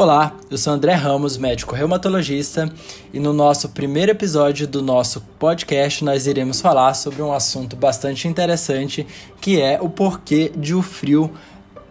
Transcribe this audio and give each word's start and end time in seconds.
Olá, 0.00 0.34
eu 0.50 0.56
sou 0.56 0.72
André 0.72 0.94
Ramos, 0.94 1.36
médico 1.36 1.74
reumatologista, 1.74 2.72
e 3.12 3.20
no 3.20 3.34
nosso 3.34 3.68
primeiro 3.68 4.12
episódio 4.12 4.66
do 4.66 4.80
nosso 4.80 5.20
podcast 5.38 6.02
nós 6.02 6.26
iremos 6.26 6.58
falar 6.58 6.94
sobre 6.94 7.20
um 7.20 7.34
assunto 7.34 7.76
bastante 7.76 8.26
interessante, 8.26 9.06
que 9.42 9.60
é 9.60 9.78
o 9.78 9.90
porquê 9.90 10.50
de 10.56 10.74
o 10.74 10.80
frio 10.80 11.30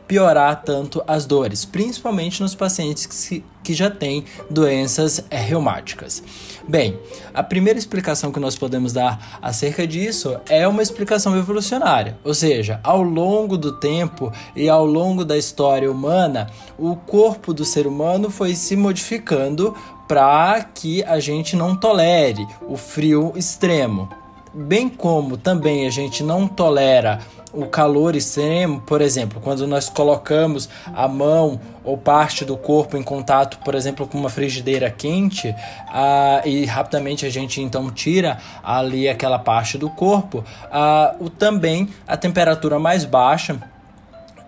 piorar 0.09 0.63
tanto 0.63 1.03
as 1.05 1.27
dores, 1.27 1.63
principalmente 1.65 2.41
nos 2.41 2.55
pacientes 2.55 3.05
que, 3.05 3.13
se, 3.13 3.45
que 3.63 3.75
já 3.75 3.91
têm 3.91 4.25
doenças 4.49 5.23
é, 5.29 5.37
reumáticas. 5.37 6.23
Bem, 6.67 6.99
a 7.31 7.43
primeira 7.43 7.77
explicação 7.77 8.31
que 8.31 8.39
nós 8.39 8.55
podemos 8.55 8.91
dar 8.91 9.37
acerca 9.39 9.85
disso 9.85 10.35
é 10.49 10.67
uma 10.67 10.81
explicação 10.81 11.37
evolucionária, 11.37 12.17
ou 12.23 12.33
seja, 12.33 12.79
ao 12.83 13.03
longo 13.03 13.55
do 13.55 13.73
tempo 13.73 14.33
e 14.55 14.67
ao 14.67 14.83
longo 14.83 15.23
da 15.23 15.37
história 15.37 15.91
humana, 15.91 16.49
o 16.75 16.95
corpo 16.95 17.53
do 17.53 17.63
ser 17.63 17.85
humano 17.85 18.31
foi 18.31 18.55
se 18.55 18.75
modificando 18.75 19.75
para 20.07 20.63
que 20.63 21.03
a 21.03 21.19
gente 21.19 21.55
não 21.55 21.75
tolere 21.75 22.47
o 22.67 22.75
frio 22.75 23.31
extremo. 23.35 24.09
Bem 24.53 24.89
como 24.89 25.37
também 25.37 25.85
a 25.85 25.91
gente 25.91 26.23
não 26.23 26.47
tolera 26.47 27.19
o 27.53 27.65
calor 27.65 28.15
extremo, 28.15 28.81
por 28.81 29.01
exemplo, 29.01 29.39
quando 29.41 29.65
nós 29.65 29.89
colocamos 29.89 30.69
a 30.93 31.07
mão 31.07 31.59
ou 31.83 31.97
parte 31.97 32.45
do 32.45 32.55
corpo 32.55 32.97
em 32.97 33.03
contato, 33.03 33.59
por 33.63 33.75
exemplo, 33.75 34.07
com 34.07 34.17
uma 34.17 34.29
frigideira 34.29 34.89
quente, 34.89 35.53
ah, 35.87 36.41
e 36.45 36.65
rapidamente 36.65 37.25
a 37.25 37.29
gente 37.29 37.61
então 37.61 37.89
tira 37.91 38.37
ali 38.63 39.09
aquela 39.09 39.39
parte 39.39 39.77
do 39.77 39.89
corpo, 39.89 40.43
ah, 40.71 41.15
o, 41.19 41.29
também 41.29 41.89
a 42.07 42.15
temperatura 42.17 42.79
mais 42.79 43.05
baixa 43.05 43.59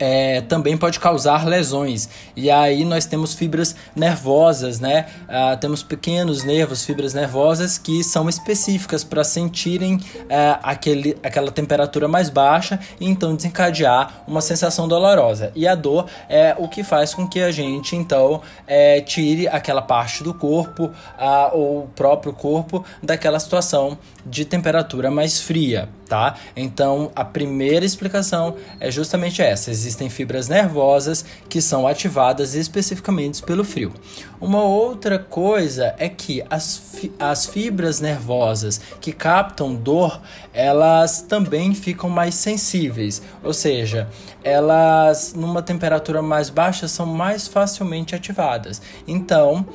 é, 0.01 0.41
também 0.41 0.75
pode 0.75 0.99
causar 0.99 1.45
lesões. 1.45 2.09
E 2.35 2.49
aí 2.49 2.83
nós 2.83 3.05
temos 3.05 3.35
fibras 3.35 3.75
nervosas, 3.95 4.79
né? 4.79 5.05
Ah, 5.29 5.55
temos 5.55 5.83
pequenos 5.83 6.43
nervos, 6.43 6.83
fibras 6.83 7.13
nervosas 7.13 7.77
que 7.77 8.03
são 8.03 8.27
específicas 8.27 9.03
para 9.03 9.23
sentirem 9.23 9.99
ah, 10.27 10.59
aquele, 10.63 11.15
aquela 11.21 11.51
temperatura 11.51 12.07
mais 12.07 12.29
baixa 12.29 12.79
e 12.99 13.07
então 13.07 13.35
desencadear 13.35 14.23
uma 14.27 14.41
sensação 14.41 14.87
dolorosa. 14.87 15.51
E 15.53 15.67
a 15.67 15.75
dor 15.75 16.07
é 16.27 16.55
o 16.57 16.67
que 16.67 16.83
faz 16.83 17.13
com 17.13 17.27
que 17.27 17.39
a 17.39 17.51
gente 17.51 17.95
então 17.95 18.41
é, 18.65 19.01
tire 19.01 19.47
aquela 19.47 19.83
parte 19.83 20.23
do 20.23 20.33
corpo 20.33 20.89
ah, 21.15 21.51
ou 21.53 21.83
o 21.83 21.87
próprio 21.89 22.33
corpo 22.33 22.83
daquela 23.03 23.39
situação 23.39 23.99
de 24.25 24.45
temperatura 24.45 25.11
mais 25.11 25.39
fria, 25.39 25.89
tá? 26.11 26.35
Então 26.57 27.09
a 27.15 27.23
primeira 27.23 27.85
explicação 27.85 28.57
é 28.81 28.91
justamente 28.91 29.41
essa: 29.41 29.71
existem 29.71 30.09
fibras 30.09 30.49
nervosas 30.49 31.23
que 31.47 31.61
são 31.61 31.87
ativadas 31.87 32.53
especificamente 32.53 33.41
pelo 33.41 33.63
frio. 33.63 33.93
Uma 34.41 34.61
outra 34.61 35.17
coisa 35.17 35.95
é 35.97 36.09
que 36.09 36.43
as, 36.49 36.75
fi 36.75 37.13
as 37.17 37.45
fibras 37.45 38.01
nervosas 38.01 38.81
que 38.99 39.13
captam 39.13 39.73
dor, 39.73 40.21
elas 40.53 41.21
também 41.21 41.73
ficam 41.73 42.09
mais 42.09 42.35
sensíveis, 42.35 43.21
ou 43.41 43.53
seja, 43.53 44.09
elas 44.43 45.33
numa 45.33 45.61
temperatura 45.61 46.21
mais 46.21 46.49
baixa 46.49 46.89
são 46.89 47.05
mais 47.05 47.47
facilmente 47.47 48.13
ativadas. 48.13 48.81
Então, 49.07 49.65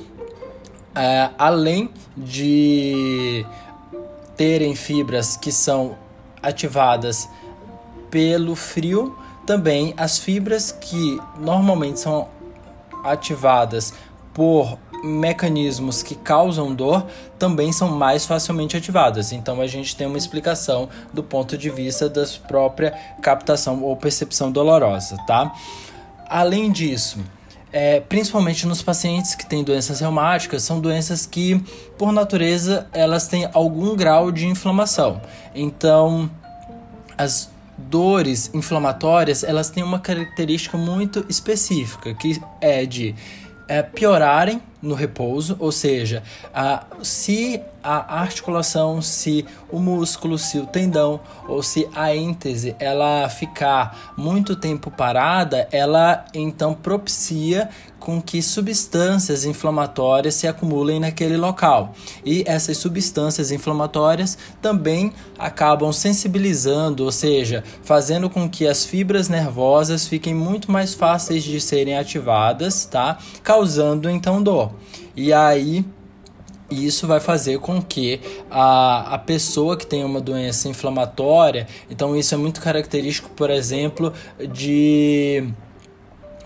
é, 0.95 1.31
além 1.39 1.89
de 2.15 3.47
terem 4.37 4.75
fibras 4.75 5.35
que 5.35 5.51
são 5.51 5.97
ativadas 6.47 7.29
pelo 8.11 8.55
frio, 8.55 9.19
também 9.45 9.95
as 9.97 10.19
fibras 10.19 10.73
que 10.73 11.21
normalmente 11.39 12.01
são 12.01 12.29
ativadas 13.05 13.93
por 14.33 14.79
mecanismos 15.03 16.03
que 16.03 16.15
causam 16.15 16.75
dor 16.75 17.07
também 17.39 17.73
são 17.73 17.89
mais 17.89 18.27
facilmente 18.27 18.77
ativadas. 18.77 19.33
Então 19.33 19.61
a 19.61 19.67
gente 19.67 19.95
tem 19.97 20.07
uma 20.07 20.19
explicação 20.19 20.89
do 21.13 21.23
ponto 21.23 21.57
de 21.57 21.71
vista 21.71 22.09
da 22.09 22.25
própria 22.47 22.93
captação 23.23 23.83
ou 23.83 23.97
percepção 23.97 24.51
dolorosa, 24.51 25.17
tá? 25.27 25.55
Além 26.29 26.73
disso, 26.73 27.21
é, 27.73 28.01
principalmente 28.01 28.67
nos 28.67 28.83
pacientes 28.83 29.35
que 29.35 29.45
têm 29.45 29.63
doenças 29.63 30.01
reumáticas, 30.01 30.63
são 30.63 30.81
doenças 30.81 31.27
que, 31.27 31.63
por 31.99 32.13
natureza, 32.13 32.87
elas 32.93 33.29
têm 33.29 33.49
algum 33.53 33.95
grau 33.97 34.31
de 34.31 34.47
inflamação. 34.47 35.21
Então, 35.55 36.31
as 37.19 37.51
dores 37.77 38.51
inflamatórias, 38.55 39.45
elas 39.45 39.69
têm 39.69 39.83
uma 39.83 39.99
característica 39.99 40.79
muito 40.79 41.25
específica, 41.29 42.15
que 42.15 42.41
é 42.61 42.87
de 42.87 43.15
é, 43.69 43.83
piorarem 43.83 44.63
no 44.81 44.95
repouso, 44.95 45.57
ou 45.59 45.73
seja, 45.73 46.23
a, 46.55 46.87
se 47.03 47.61
a 47.87 48.21
articulação, 48.21 49.01
se 49.01 49.47
o 49.71 49.79
músculo, 49.79 50.37
se 50.37 50.59
o 50.59 50.67
tendão 50.67 51.21
ou 51.47 51.63
se 51.63 51.89
a 51.95 52.15
êntese 52.15 52.75
ela 52.81 53.29
ficar 53.29 54.15
muito 54.17 54.57
tempo 54.57 54.91
parada, 54.91 55.69
ela 55.71 56.25
então 56.35 56.75
propicia 56.75 57.69
com 58.01 58.21
que 58.21 58.43
substâncias 58.43 59.45
inflamatórias 59.45 60.35
se 60.35 60.49
acumulem 60.49 60.99
naquele 60.99 61.37
local. 61.37 61.95
E 62.25 62.43
essas 62.47 62.77
substâncias 62.77 63.53
inflamatórias 63.53 64.37
também 64.61 65.13
acabam 65.39 65.93
sensibilizando, 65.93 67.05
ou 67.05 67.13
seja, 67.13 67.63
fazendo 67.83 68.29
com 68.29 68.49
que 68.49 68.67
as 68.67 68.85
fibras 68.85 69.29
nervosas 69.29 70.09
fiquem 70.09 70.35
muito 70.35 70.73
mais 70.73 70.93
fáceis 70.93 71.45
de 71.45 71.61
serem 71.61 71.97
ativadas, 71.97 72.85
tá? 72.85 73.19
Causando 73.45 74.11
então 74.11 74.43
dor. 74.43 74.73
E 75.17 75.33
aí 75.33 75.85
isso 76.71 77.07
vai 77.07 77.21
fazer 77.21 77.59
com 77.59 77.81
que 77.81 78.21
a, 78.51 79.15
a 79.15 79.19
pessoa 79.19 79.77
que 79.77 79.87
tem 79.87 80.05
uma 80.05 80.21
doença 80.21 80.69
inflamatória, 80.69 81.67
então 81.91 82.17
isso 82.17 82.35
é 82.35 82.39
muito 82.39 82.61
característico, 82.61 83.31
por 83.31 83.51
exemplo, 83.51 84.13
de 84.53 85.49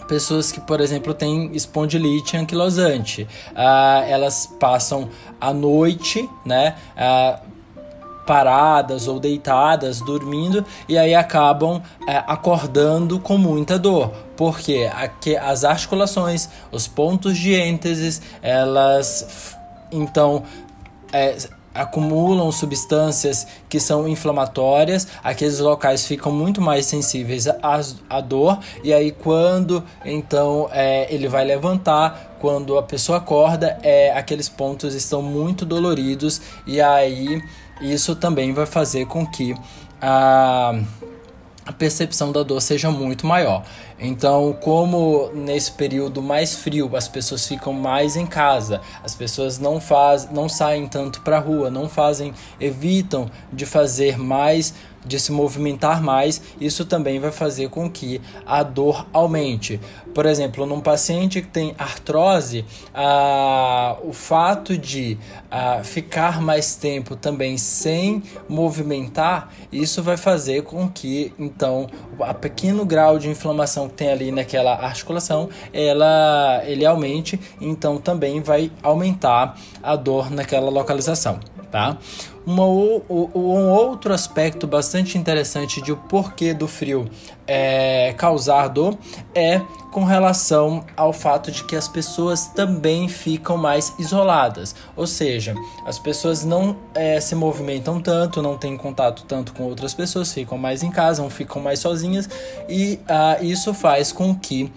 pessoas 0.08 0.50
que, 0.50 0.60
por 0.60 0.80
exemplo, 0.80 1.14
têm 1.14 1.50
espondilite 1.54 2.36
anquilosante. 2.36 3.28
Ah, 3.54 4.04
elas 4.08 4.44
passam 4.58 5.08
a 5.40 5.52
noite, 5.52 6.28
né? 6.44 6.74
Ah, 6.96 7.40
paradas 8.26 9.08
ou 9.08 9.18
deitadas, 9.18 10.00
dormindo, 10.00 10.64
e 10.88 10.96
aí 10.96 11.14
acabam 11.14 11.82
é, 12.06 12.16
acordando 12.26 13.18
com 13.18 13.38
muita 13.38 13.78
dor. 13.78 14.12
Porque 14.36 14.88
as 15.42 15.64
articulações, 15.64 16.48
os 16.70 16.86
pontos 16.86 17.36
de 17.36 17.54
ênteses, 17.54 18.22
elas 18.42 19.56
então 19.92 20.44
é, 21.12 21.36
acumulam 21.74 22.50
substâncias 22.50 23.46
que 23.68 23.78
são 23.78 24.08
inflamatórias, 24.08 25.06
aqueles 25.22 25.60
locais 25.60 26.06
ficam 26.06 26.32
muito 26.32 26.60
mais 26.60 26.86
sensíveis 26.86 27.46
à, 28.08 28.20
dor, 28.20 28.58
e 28.82 28.92
aí 28.92 29.12
quando 29.12 29.82
então 30.04 30.68
é, 30.72 31.12
ele 31.12 31.28
vai 31.28 31.44
levantar, 31.44 32.36
quando 32.40 32.76
a 32.76 32.82
pessoa 32.82 33.18
acorda, 33.18 33.78
é, 33.82 34.12
aqueles 34.12 34.48
pontos 34.48 34.94
estão 34.94 35.22
muito 35.22 35.64
doloridos, 35.64 36.40
e 36.66 36.80
aí 36.80 37.42
isso 37.80 38.16
também 38.16 38.52
vai 38.52 38.66
fazer 38.66 39.06
com 39.06 39.26
que 39.26 39.54
a, 40.00 40.74
a 41.70 41.72
percepção 41.72 42.32
da 42.32 42.42
dor 42.42 42.60
seja 42.60 42.90
muito 42.90 43.24
maior. 43.24 43.64
Então, 43.98 44.56
como 44.60 45.30
nesse 45.32 45.70
período 45.70 46.20
mais 46.20 46.56
frio 46.56 46.90
as 46.96 47.06
pessoas 47.06 47.46
ficam 47.46 47.72
mais 47.72 48.16
em 48.16 48.26
casa, 48.26 48.80
as 49.04 49.14
pessoas 49.14 49.58
não 49.58 49.80
faz, 49.80 50.28
não 50.32 50.48
saem 50.48 50.88
tanto 50.88 51.20
para 51.20 51.36
a 51.36 51.40
rua, 51.40 51.70
não 51.70 51.88
fazem, 51.88 52.34
evitam 52.58 53.30
de 53.52 53.64
fazer 53.64 54.18
mais 54.18 54.74
de 55.04 55.18
se 55.18 55.32
movimentar 55.32 56.02
mais, 56.02 56.40
isso 56.60 56.84
também 56.84 57.18
vai 57.18 57.32
fazer 57.32 57.68
com 57.68 57.90
que 57.90 58.20
a 58.46 58.62
dor 58.62 59.06
aumente. 59.12 59.80
Por 60.14 60.26
exemplo, 60.26 60.66
num 60.66 60.80
paciente 60.80 61.40
que 61.40 61.48
tem 61.48 61.74
artrose, 61.78 62.64
ah, 62.94 63.96
o 64.02 64.12
fato 64.12 64.76
de 64.76 65.18
ah, 65.50 65.80
ficar 65.82 66.40
mais 66.40 66.74
tempo 66.74 67.16
também 67.16 67.56
sem 67.56 68.22
movimentar, 68.48 69.52
isso 69.72 70.02
vai 70.02 70.16
fazer 70.16 70.62
com 70.62 70.88
que 70.88 71.32
então 71.38 71.88
a 72.20 72.34
pequeno 72.34 72.84
grau 72.84 73.18
de 73.18 73.28
inflamação 73.28 73.88
que 73.88 73.94
tem 73.94 74.10
ali 74.10 74.30
naquela 74.32 74.74
articulação, 74.74 75.48
ela 75.72 76.62
ele 76.66 76.84
aumente, 76.84 77.40
então 77.60 77.98
também 77.98 78.40
vai 78.40 78.70
aumentar 78.82 79.56
a 79.82 79.96
dor 79.96 80.30
naquela 80.30 80.70
localização 80.70 81.38
tá? 81.70 81.96
Uma, 82.50 82.64
um 82.64 83.70
outro 83.70 84.12
aspecto 84.12 84.66
bastante 84.66 85.16
interessante 85.16 85.80
de 85.80 85.92
o 85.92 85.96
porquê 85.96 86.52
do 86.52 86.66
frio 86.66 87.08
é, 87.46 88.12
causar 88.16 88.66
dor 88.66 88.98
é 89.32 89.60
com 89.92 90.02
relação 90.02 90.84
ao 90.96 91.12
fato 91.12 91.52
de 91.52 91.62
que 91.62 91.76
as 91.76 91.86
pessoas 91.86 92.48
também 92.48 93.08
ficam 93.08 93.56
mais 93.56 93.94
isoladas, 94.00 94.74
ou 94.96 95.06
seja, 95.06 95.54
as 95.86 95.96
pessoas 95.96 96.44
não 96.44 96.76
é, 96.92 97.20
se 97.20 97.36
movimentam 97.36 98.00
tanto, 98.00 98.42
não 98.42 98.58
têm 98.58 98.76
contato 98.76 99.24
tanto 99.28 99.52
com 99.52 99.62
outras 99.62 99.94
pessoas, 99.94 100.32
ficam 100.32 100.58
mais 100.58 100.82
em 100.82 100.90
casa, 100.90 101.28
ficam 101.30 101.62
mais 101.62 101.78
sozinhas 101.78 102.28
e 102.68 102.98
ah, 103.08 103.38
isso 103.40 103.72
faz 103.72 104.10
com 104.10 104.34
que 104.34 104.72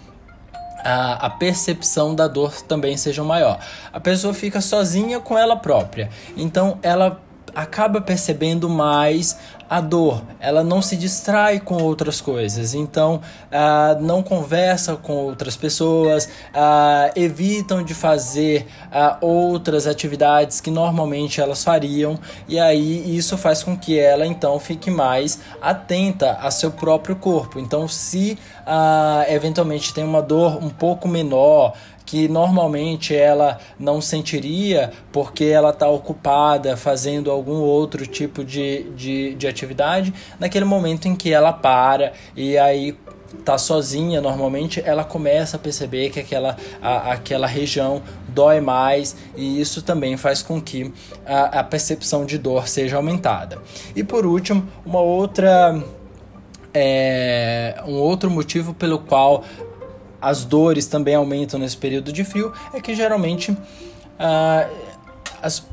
a, 0.84 1.26
a, 1.26 1.30
percepção 1.30 2.14
da 2.14 2.28
dor 2.28 2.54
também 2.62 2.98
seja 2.98 3.24
maior. 3.24 3.60
A 3.92 4.00
pessoa 4.00 4.34
fica 4.34 4.62
sozinha 4.62 5.20
com 5.20 5.38
ela 5.38 5.56
própria, 5.56 6.10
então 6.36 6.78
ela 6.84 7.23
acaba 7.56 8.02
percebendo 8.02 8.70
mais 8.70 9.38
a 9.70 9.82
dor, 9.82 10.22
ela 10.40 10.64
não 10.64 10.84
se 10.84 10.96
distrai 10.96 11.60
com 11.60 11.82
outras 11.82 12.22
coisas, 12.22 12.76
então 12.76 13.22
ah, 13.52 13.98
não 14.00 14.22
conversa 14.22 14.96
com 14.96 15.14
outras 15.14 15.58
pessoas, 15.58 16.30
ah, 16.54 17.10
evitam 17.16 17.82
de 17.82 17.96
fazer 17.96 18.68
ah, 18.92 19.18
outras 19.20 19.88
atividades 19.88 20.62
que 20.62 20.70
normalmente 20.70 21.42
elas 21.42 21.64
fariam, 21.64 22.20
e 22.48 22.60
aí 22.60 23.18
isso 23.18 23.36
faz 23.36 23.64
com 23.64 23.76
que 23.76 23.98
ela 23.98 24.28
então 24.28 24.60
fique 24.60 24.92
mais 24.92 25.40
atenta 25.60 26.34
a 26.34 26.52
seu 26.52 26.70
próprio 26.70 27.16
corpo. 27.16 27.60
Então, 27.60 27.88
se 27.88 28.38
eventualmente 29.28 29.94
tem 29.94 30.04
uma 30.04 30.22
dor 30.22 30.64
um 30.64 30.70
pouco 30.70 31.08
menor, 31.08 31.74
que 32.14 32.28
normalmente 32.28 33.16
ela 33.16 33.58
não 33.80 34.00
sentiria 34.00 34.92
porque 35.12 35.46
ela 35.46 35.72
está 35.72 35.90
ocupada 35.90 36.78
fazendo 36.78 37.32
algum 37.32 37.56
outro 37.56 38.06
tipo 38.06 38.46
de, 38.46 38.84
de, 38.92 39.34
de 39.34 39.48
atividade, 39.48 40.14
naquele 40.40 40.64
momento 40.64 41.08
em 41.08 41.16
que 41.16 41.34
ela 41.34 41.52
para 41.52 42.14
e 42.36 42.56
aí 42.56 42.96
tá 43.44 43.58
sozinha 43.58 44.22
normalmente 44.22 44.80
ela 44.86 45.04
começa 45.04 45.58
a 45.58 45.60
perceber 45.60 46.12
que 46.12 46.20
aquela, 46.20 46.56
a, 46.80 47.14
aquela 47.14 47.48
região 47.48 48.04
dói 48.28 48.62
mais 48.62 49.16
e 49.36 49.60
isso 49.60 49.82
também 49.82 50.16
faz 50.16 50.44
com 50.44 50.62
que 50.62 50.94
a, 51.26 51.62
a 51.62 51.64
percepção 51.64 52.28
de 52.28 52.38
dor 52.38 52.68
seja 52.68 52.96
aumentada. 52.96 53.58
E 53.96 54.04
por 54.04 54.24
último 54.24 54.68
uma 54.86 55.02
outra 55.02 55.84
é, 56.76 57.82
um 57.88 57.96
outro 57.96 58.30
motivo 58.30 58.72
pelo 58.72 59.00
qual 59.00 59.44
as 60.24 60.46
dores 60.46 60.88
também 60.88 61.16
aumentam 61.16 61.60
nesse 61.60 61.76
período 61.76 62.14
de 62.14 62.24
frio, 62.24 62.54
é 62.74 62.80
que 62.80 62.96
geralmente 62.96 63.56
ah, 64.18 64.70
as, 65.42 65.66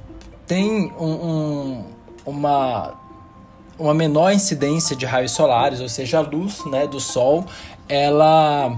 tem 0.44 0.92
um, 0.98 1.06
um, 1.06 1.84
uma, 2.26 2.94
uma 3.78 3.94
menor 3.94 4.32
incidência 4.32 4.96
de 4.96 5.06
raios 5.06 5.30
solares, 5.30 5.80
ou 5.80 5.88
seja, 5.88 6.18
a 6.18 6.20
luz 6.20 6.64
né, 6.66 6.84
do 6.84 6.98
sol, 6.98 7.46
ela, 7.88 8.76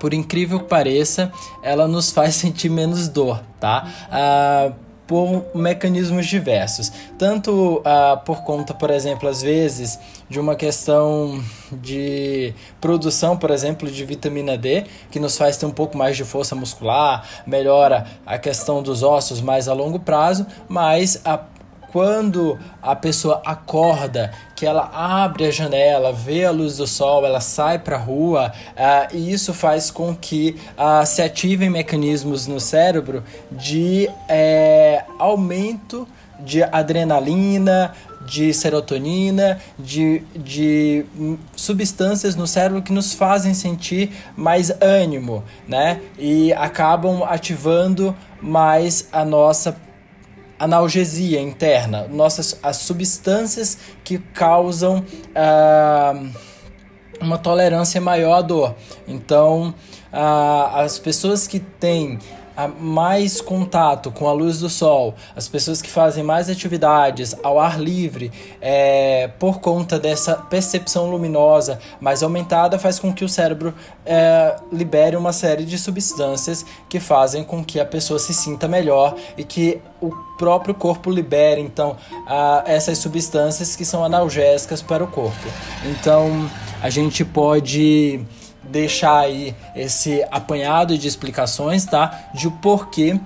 por 0.00 0.14
incrível 0.14 0.60
que 0.60 0.66
pareça, 0.66 1.30
ela 1.62 1.86
nos 1.86 2.10
faz 2.10 2.34
sentir 2.36 2.70
menos 2.70 3.06
dor, 3.06 3.42
tá? 3.60 3.86
Ah, 4.10 4.72
por 5.08 5.46
mecanismos 5.54 6.26
diversos. 6.26 6.92
Tanto 7.18 7.80
ah, 7.84 8.20
por 8.24 8.42
conta, 8.42 8.74
por 8.74 8.90
exemplo, 8.90 9.28
às 9.28 9.42
vezes, 9.42 9.98
de 10.28 10.38
uma 10.38 10.54
questão 10.54 11.42
de 11.72 12.54
produção, 12.80 13.36
por 13.36 13.50
exemplo, 13.50 13.90
de 13.90 14.04
vitamina 14.04 14.56
D, 14.56 14.84
que 15.10 15.18
nos 15.18 15.36
faz 15.36 15.56
ter 15.56 15.64
um 15.66 15.70
pouco 15.70 15.96
mais 15.96 16.16
de 16.16 16.24
força 16.24 16.54
muscular, 16.54 17.26
melhora 17.46 18.06
a 18.26 18.38
questão 18.38 18.82
dos 18.82 19.02
ossos 19.02 19.40
mais 19.40 19.66
a 19.66 19.72
longo 19.72 19.98
prazo, 19.98 20.46
mas 20.68 21.20
a 21.24 21.40
quando 21.92 22.58
a 22.82 22.94
pessoa 22.94 23.40
acorda, 23.44 24.32
que 24.54 24.66
ela 24.66 24.90
abre 24.92 25.46
a 25.46 25.50
janela, 25.50 26.12
vê 26.12 26.44
a 26.44 26.50
luz 26.50 26.76
do 26.76 26.86
sol, 26.86 27.24
ela 27.24 27.40
sai 27.40 27.78
para 27.78 27.96
a 27.96 27.98
rua, 27.98 28.52
uh, 28.72 29.16
e 29.16 29.32
isso 29.32 29.54
faz 29.54 29.90
com 29.90 30.14
que 30.14 30.56
uh, 30.76 31.06
se 31.06 31.22
ativem 31.22 31.70
mecanismos 31.70 32.46
no 32.46 32.60
cérebro 32.60 33.22
de 33.50 34.08
é, 34.28 35.04
aumento 35.18 36.06
de 36.40 36.62
adrenalina, 36.62 37.92
de 38.24 38.52
serotonina, 38.52 39.58
de, 39.78 40.22
de 40.36 41.04
substâncias 41.56 42.36
no 42.36 42.46
cérebro 42.46 42.82
que 42.82 42.92
nos 42.92 43.14
fazem 43.14 43.54
sentir 43.54 44.12
mais 44.36 44.70
ânimo, 44.80 45.42
né? 45.66 46.00
E 46.18 46.52
acabam 46.52 47.22
ativando 47.24 48.14
mais 48.40 49.08
a 49.10 49.24
nossa 49.24 49.76
analgesia 50.58 51.40
interna, 51.40 52.08
nossas 52.08 52.58
as 52.62 52.78
substâncias 52.78 53.78
que 54.02 54.18
causam 54.18 54.98
uh, 54.98 56.30
uma 57.20 57.38
tolerância 57.38 58.00
maior 58.00 58.34
à 58.34 58.42
dor. 58.42 58.74
Então, 59.06 59.74
uh, 60.12 60.76
as 60.76 60.98
pessoas 60.98 61.46
que 61.46 61.60
têm 61.60 62.18
mais 62.66 63.40
contato 63.40 64.10
com 64.10 64.28
a 64.28 64.32
luz 64.32 64.58
do 64.58 64.68
sol, 64.68 65.14
as 65.36 65.46
pessoas 65.46 65.80
que 65.80 65.88
fazem 65.88 66.24
mais 66.24 66.50
atividades 66.50 67.36
ao 67.42 67.60
ar 67.60 67.78
livre, 67.78 68.32
é, 68.60 69.28
por 69.38 69.60
conta 69.60 69.98
dessa 69.98 70.34
percepção 70.34 71.10
luminosa 71.10 71.78
mais 72.00 72.22
aumentada, 72.22 72.78
faz 72.78 72.98
com 72.98 73.12
que 73.12 73.24
o 73.24 73.28
cérebro 73.28 73.72
é, 74.04 74.56
libere 74.72 75.16
uma 75.16 75.32
série 75.32 75.64
de 75.64 75.78
substâncias 75.78 76.64
que 76.88 76.98
fazem 76.98 77.44
com 77.44 77.64
que 77.64 77.78
a 77.78 77.84
pessoa 77.84 78.18
se 78.18 78.34
sinta 78.34 78.66
melhor 78.66 79.14
e 79.36 79.44
que 79.44 79.80
o 80.00 80.10
próprio 80.36 80.74
corpo 80.74 81.10
libere 81.10 81.60
então 81.60 81.96
a, 82.26 82.64
essas 82.66 82.98
substâncias 82.98 83.76
que 83.76 83.84
são 83.84 84.04
analgésicas 84.04 84.82
para 84.82 85.04
o 85.04 85.06
corpo. 85.06 85.48
Então 85.84 86.50
a 86.80 86.90
gente 86.90 87.24
pode 87.24 88.20
deixar 88.62 89.18
aí 89.20 89.54
esse 89.74 90.22
apanhado 90.30 90.96
de 90.98 91.06
explicações, 91.08 91.84
tá? 91.84 92.30
De 92.34 92.48
o 92.48 92.52
porquê 92.52 93.18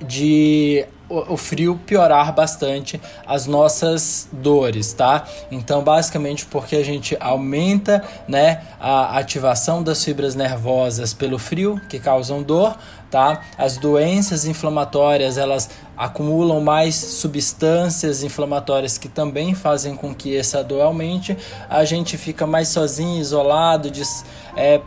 de 0.00 0.86
o, 1.08 1.36
frio 1.36 1.80
piorar 1.86 2.32
bastante 2.34 3.00
as 3.26 3.46
nossas 3.46 4.28
dores, 4.30 4.92
tá? 4.92 5.26
Então, 5.50 5.82
basicamente, 5.82 6.44
porque 6.46 6.76
a 6.76 6.84
gente 6.84 7.16
aumenta, 7.18 8.04
né, 8.26 8.62
a 8.78 9.18
ativação 9.18 9.82
das 9.82 10.04
fibras 10.04 10.34
nervosas 10.34 11.14
pelo 11.14 11.38
frio, 11.38 11.80
que 11.88 11.98
causam 11.98 12.42
dor, 12.42 12.76
tá? 13.10 13.42
As 13.56 13.76
doenças 13.76 14.44
inflamatórias, 14.46 15.38
elas 15.38 15.70
acumulam 15.96 16.60
mais 16.60 16.94
substâncias 16.94 18.22
inflamatórias 18.22 18.96
que 18.98 19.08
também 19.08 19.54
fazem 19.54 19.96
com 19.96 20.14
que 20.14 20.36
essa 20.36 20.62
dor 20.62 20.82
aumente. 20.82 21.36
A 21.68 21.84
gente 21.84 22.16
fica 22.16 22.46
mais 22.46 22.68
sozinho, 22.68 23.20
isolado, 23.20 23.90
des, 23.90 24.24
é, 24.56 24.80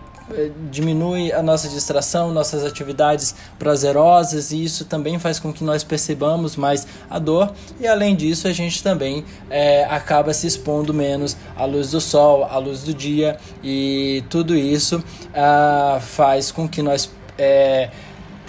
diminui 0.69 1.31
a 1.31 1.41
nossa 1.41 1.67
distração, 1.67 2.31
nossas 2.31 2.63
atividades 2.63 3.35
prazerosas 3.59 4.51
e 4.51 4.63
isso 4.63 4.85
também 4.85 5.19
faz 5.19 5.39
com 5.39 5.51
que 5.51 5.63
nós 5.63 5.83
percebamos 5.83 6.55
mais 6.55 6.87
a 7.09 7.19
dor 7.19 7.51
e 7.79 7.87
além 7.87 8.15
disso 8.15 8.47
a 8.47 8.53
gente 8.53 8.81
também 8.81 9.25
é, 9.49 9.83
acaba 9.85 10.33
se 10.33 10.47
expondo 10.47 10.93
menos 10.93 11.35
à 11.55 11.65
luz 11.65 11.91
do 11.91 11.99
sol, 11.99 12.45
à 12.45 12.57
luz 12.57 12.83
do 12.83 12.93
dia 12.93 13.37
e 13.63 14.23
tudo 14.29 14.55
isso 14.55 15.03
ah, 15.33 15.99
faz 16.01 16.51
com 16.51 16.67
que 16.67 16.81
nós 16.81 17.09
é, 17.37 17.89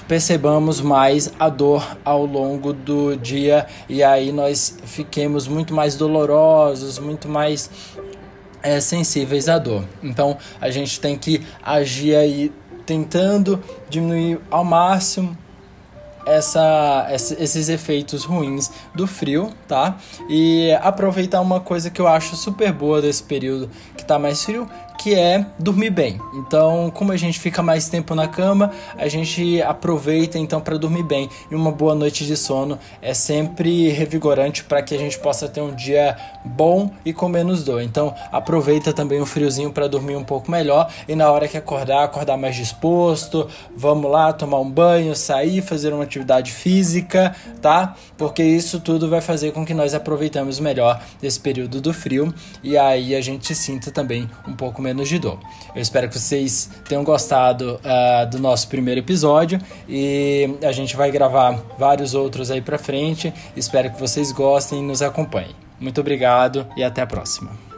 percebamos 0.09 0.81
mais 0.81 1.33
a 1.39 1.49
dor 1.49 1.97
ao 2.05 2.25
longo 2.25 2.73
do 2.73 3.17
dia 3.17 3.67
e 3.89 4.03
aí 4.03 4.33
nós 4.33 4.79
fiquemos 4.85 5.47
muito 5.49 5.75
mais 5.75 5.97
dolorosos, 5.97 6.99
muito 6.99 7.29
mais 7.29 7.71
é, 8.63 8.81
sensíveis 8.81 9.49
à 9.49 9.59
dor. 9.59 9.85
Então 10.03 10.37
a 10.61 10.71
gente 10.71 11.01
tem 11.01 11.17
que 11.17 11.43
agir 11.63 12.15
aí 12.17 12.53
tentando 12.85 13.63
diminuir 13.89 14.41
ao 14.51 14.65
máximo 14.65 15.37
essa, 16.27 17.09
esses 17.11 17.69
efeitos 17.69 18.25
ruins 18.25 18.71
do 18.95 19.07
frio, 19.07 19.53
tá? 19.67 19.97
E 20.29 20.73
aproveitar 20.81 21.41
uma 21.41 21.61
coisa 21.61 21.91
que 21.91 22.01
eu 22.01 22.07
acho 22.07 22.37
super 22.37 22.73
boa 22.73 23.01
desse 23.03 23.23
período 23.23 23.69
que 23.97 24.05
tá 24.05 24.19
mais 24.19 24.45
frio, 24.45 24.69
que 25.03 25.17
é 25.17 25.45
dormir 25.59 25.91
bem. 25.91 26.21
Então, 26.33 26.89
como 26.95 27.11
a 27.11 27.17
gente 27.17 27.41
fica 27.41 27.61
mais 27.61 27.89
tempo 27.89 28.15
na 28.15 28.29
cama, 28.29 28.71
a 28.97 29.09
gente 29.09 29.61
aproveita 29.61 30.39
então 30.39 30.61
para 30.61 30.79
dormir 30.79 31.03
bem. 31.03 31.29
E 31.51 31.57
uma 31.57 31.73
boa 31.73 31.93
noite 31.93 32.25
de 32.25 32.37
sono 32.37 32.79
é 33.01 33.13
sempre 33.13 33.89
revigorante 33.89 34.63
para 34.63 34.81
que 34.81 34.95
a 34.95 34.99
gente 34.99 35.19
possa 35.19 35.49
ter 35.49 35.61
um 35.61 35.75
dia 35.75 36.17
bom 36.45 36.89
e 37.05 37.13
com 37.13 37.29
menos 37.29 37.65
dor. 37.65 37.83
Então, 37.83 38.15
aproveita 38.31 38.93
também 38.93 39.21
o 39.21 39.27
friozinho 39.27 39.73
para 39.73 39.89
dormir 39.89 40.15
um 40.15 40.23
pouco 40.23 40.49
melhor 40.49 40.89
e 41.09 41.17
na 41.17 41.29
hora 41.33 41.49
que 41.49 41.57
acordar, 41.57 42.05
acordar 42.05 42.37
mais 42.37 42.55
disposto. 42.55 43.49
Vamos 43.77 44.09
lá 44.09 44.33
tomar 44.33 44.61
um 44.61 44.71
banho, 44.71 45.17
sair, 45.17 45.63
fazer 45.63 45.93
uma 45.93 46.05
atividade 46.05 46.53
física, 46.53 47.35
tá? 47.61 47.97
Porque 48.17 48.45
isso 48.45 48.79
tudo 48.79 49.11
vai 49.11 49.21
fazer 49.21 49.51
com 49.51 49.67
que 49.67 49.75
nós 49.75 49.95
aproveitamos 49.95 50.61
melhor 50.61 51.03
esse 51.21 51.41
período 51.41 51.81
do 51.81 51.93
frio 51.93 52.33
e 52.63 52.79
aí 52.79 53.17
a 53.17 53.21
gente 53.21 53.53
sinta 53.53 53.91
também 53.91 54.31
um 54.47 54.55
pouco 54.55 54.81
menos 54.81 54.92
menos 54.93 55.09
de 55.09 55.19
dor. 55.19 55.39
Eu 55.75 55.81
espero 55.81 56.09
que 56.09 56.19
vocês 56.19 56.71
tenham 56.89 57.03
gostado 57.03 57.81
uh, 57.81 58.31
do 58.31 58.39
nosso 58.39 58.69
primeiro 58.69 59.01
episódio 59.01 59.59
e 59.89 60.57
a 60.63 60.73
gente 60.73 60.97
vai 60.97 61.11
gravar 61.11 61.59
vários 61.79 62.15
outros 62.15 62.51
aí 62.51 62.61
pra 62.61 62.79
frente. 62.79 63.33
Espero 63.57 63.91
que 63.91 63.99
vocês 63.99 64.31
gostem 64.33 64.81
e 64.81 64.83
nos 64.83 65.03
acompanhem. 65.03 65.55
Muito 65.81 66.01
obrigado 66.01 66.67
e 66.77 66.85
até 66.85 67.03
a 67.03 67.07
próxima. 67.07 67.72